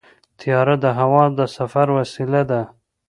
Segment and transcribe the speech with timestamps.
[0.39, 2.61] طیاره د هوا د سفر وسیله ده.